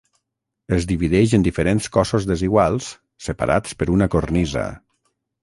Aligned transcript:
Es 0.77 0.85
divideix 0.91 1.35
en 1.37 1.45
diferents 1.47 1.89
cossos 1.97 2.25
desiguals 2.31 2.89
separats 3.27 3.79
per 3.83 3.91
una 3.99 4.09
cornisa. 4.17 4.67